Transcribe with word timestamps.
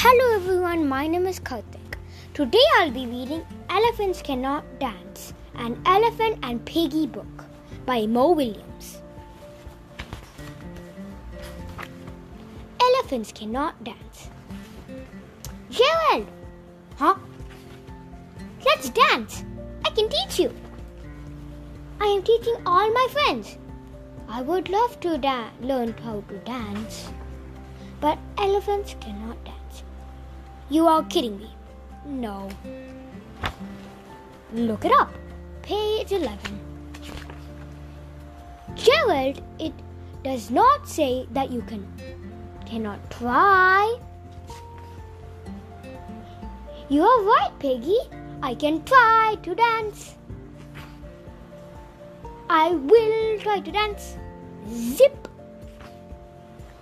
Hello 0.00 0.26
everyone, 0.36 0.86
my 0.86 1.08
name 1.08 1.26
is 1.26 1.40
Karthik. 1.40 1.96
Today 2.32 2.62
I'll 2.76 2.92
be 2.92 3.06
reading 3.06 3.44
Elephants 3.68 4.22
Cannot 4.22 4.64
Dance, 4.78 5.34
an 5.56 5.76
Elephant 5.84 6.38
and 6.44 6.64
Piggy 6.64 7.08
book 7.08 7.44
by 7.84 8.06
Mo 8.06 8.30
Willems. 8.30 9.02
Elephants 12.80 13.32
Cannot 13.32 13.82
Dance. 13.82 14.30
Gerald! 15.68 16.28
Huh? 16.96 17.16
Let's 18.64 18.90
dance. 18.90 19.44
I 19.84 19.90
can 19.90 20.08
teach 20.08 20.38
you. 20.38 20.54
I 22.00 22.06
am 22.06 22.22
teaching 22.22 22.54
all 22.64 22.88
my 22.92 23.08
friends. 23.10 23.58
I 24.28 24.42
would 24.42 24.68
love 24.68 25.00
to 25.00 25.18
da- 25.18 25.50
learn 25.60 25.92
how 26.04 26.20
to 26.28 26.38
dance, 26.54 27.10
but 28.00 28.16
elephants 28.38 28.94
cannot 29.00 29.44
dance. 29.44 29.57
You 30.70 30.86
are 30.86 31.02
kidding 31.04 31.38
me. 31.38 31.50
No. 32.04 32.48
Look 34.52 34.84
it 34.84 34.92
up. 34.92 35.12
Page 35.62 36.12
11. 36.12 36.38
Gerald, 38.74 39.42
it 39.58 39.72
does 40.22 40.50
not 40.50 40.86
say 40.86 41.26
that 41.32 41.50
you 41.50 41.62
can 41.62 41.86
cannot 42.66 43.10
try. 43.10 43.98
You 46.90 47.02
are 47.02 47.22
right, 47.22 47.52
Piggy. 47.58 47.98
I 48.42 48.54
can 48.54 48.84
try 48.84 49.36
to 49.42 49.54
dance. 49.54 50.16
I 52.50 52.72
will 52.72 53.38
try 53.40 53.60
to 53.60 53.72
dance. 53.72 54.16
Zip. 54.68 55.28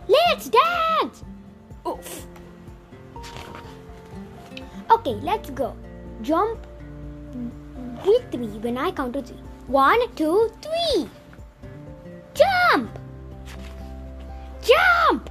Let's 0.09 0.51
dance. 0.51 1.25
Okay, 4.91 5.15
let's 5.23 5.51
go. 5.51 5.75
Jump 6.23 6.67
with 8.07 8.35
me 8.35 8.47
when 8.61 8.79
I 8.79 8.91
count 8.93 9.15
to 9.15 9.23
three. 9.23 9.43
One, 9.67 9.99
two, 10.15 10.51
three. 10.63 11.09
Jump. 12.35 12.99
Jump. 14.63 15.31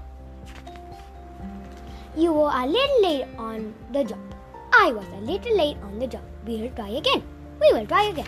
You 2.17 2.33
were 2.33 2.51
a 2.53 2.65
little 2.65 3.01
late 3.01 3.27
on 3.37 3.73
the 3.91 4.03
jump. 4.03 4.35
I 4.73 4.91
was 4.91 5.05
a 5.17 5.21
little 5.21 5.57
late 5.57 5.77
on 5.83 5.99
the 5.99 6.07
jump. 6.07 6.25
We 6.45 6.61
will 6.61 6.71
try 6.71 6.89
again. 6.89 7.23
We 7.61 7.71
will 7.71 7.85
try 7.85 8.03
again. 8.09 8.27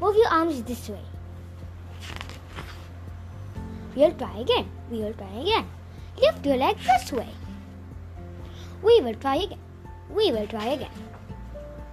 Move 0.00 0.16
your 0.16 0.28
arms 0.28 0.62
this 0.62 0.88
way. 0.88 1.04
We'll 3.94 4.12
try 4.12 4.38
again. 4.38 4.68
We 4.90 4.98
will 5.02 5.14
try 5.14 5.32
again. 5.40 5.66
Lift 6.20 6.44
your 6.44 6.56
leg 6.56 6.76
this 6.78 7.12
way. 7.12 7.28
We 8.82 9.00
will 9.00 9.14
try 9.14 9.36
again. 9.36 9.58
We 10.14 10.32
will 10.32 10.46
try 10.46 10.66
again. 10.70 10.90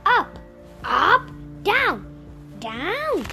Up, 0.06 0.40
up, 0.84 1.22
down, 1.64 2.06
down. 2.60 3.26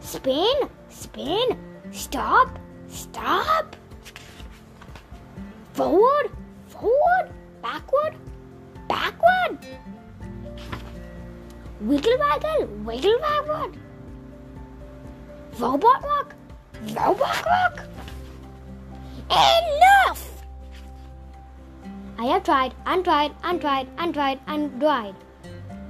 Spin, 0.00 0.68
spin. 0.88 1.58
Stop, 1.90 2.58
stop. 2.88 3.76
Forward, 5.74 6.30
forward, 6.68 7.32
backward, 7.62 8.14
backward. 8.88 9.58
Wiggle 11.80 12.18
waggle, 12.18 12.66
wiggle 12.84 13.18
backward. 13.18 13.76
Robot 15.58 16.02
walk, 16.02 16.34
robot 16.94 17.44
walk. 17.46 17.84
Enough! 19.30 20.31
I 22.22 22.26
have 22.26 22.44
tried 22.44 22.72
and 22.86 23.02
tried 23.02 23.32
and 23.42 23.60
tried 23.60 23.88
and 23.98 24.14
tried 24.14 24.38
and 24.46 24.80
tried. 24.80 25.16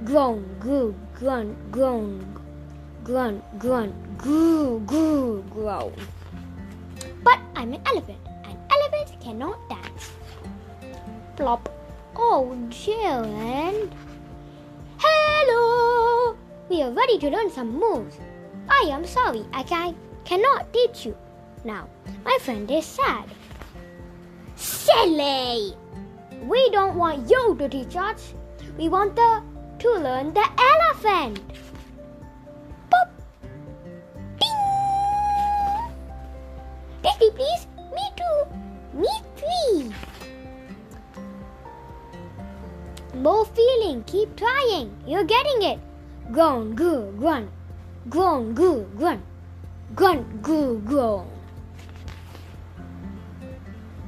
Groan, 0.03 0.43
goo, 0.59 0.95
grunt, 1.13 1.71
groan, 1.71 2.25
grunt, 3.03 3.43
grunt, 3.59 3.93
goo, 4.17 4.79
goo, 4.79 5.43
groan. 5.51 5.93
But 7.23 7.37
I'm 7.55 7.73
an 7.73 7.83
elephant, 7.85 8.17
and 8.45 8.57
elephants 8.71 9.13
cannot 9.21 9.59
dance. 9.69 10.09
Plop. 11.35 11.69
Oh, 12.15 12.57
Jalen. 12.69 13.91
Hello! 14.97 16.35
We 16.67 16.81
are 16.81 16.91
ready 16.91 17.19
to 17.19 17.29
learn 17.29 17.51
some 17.51 17.77
moves. 17.77 18.17
I 18.67 18.89
am 18.89 19.05
sorry, 19.05 19.45
I 19.53 19.61
can, 19.61 19.95
cannot 20.25 20.73
teach 20.73 21.05
you. 21.05 21.15
Now, 21.63 21.87
my 22.25 22.35
friend 22.41 22.71
is 22.71 22.87
sad. 22.87 23.29
Silly! 24.55 25.77
We 26.63 26.69
don't 26.71 26.95
want 26.95 27.29
you 27.29 27.55
to 27.59 27.67
teach 27.67 27.93
us. 27.97 28.33
We 28.77 28.87
want 28.87 29.17
the 29.17 29.43
to 29.79 29.89
learn 29.99 30.33
the 30.33 30.45
elephant. 30.65 31.41
Pop. 32.89 33.09
Ding. 34.39 34.61
Daddy, 37.03 37.31
please. 37.35 37.67
Me 37.91 38.05
too. 38.15 38.37
Me 38.97 39.11
three. 39.35 39.91
More 43.19 43.43
feeling. 43.43 44.05
Keep 44.05 44.37
trying. 44.37 44.95
You're 45.05 45.25
getting 45.25 45.63
it. 45.63 45.79
Groan, 46.31 46.75
goo, 46.75 47.11
grunt. 47.17 47.49
Groan, 48.07 48.53
goo, 48.53 48.87
grunt. 48.95 49.21
Grunt, 49.95 50.41
goo, 50.41 50.81
groan. 50.85 51.27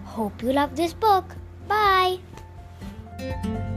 Hope 0.06 0.42
you 0.42 0.54
love 0.54 0.78
this 0.78 0.94
book. 0.94 1.36
Bye. 1.68 2.20
Música 3.18 3.75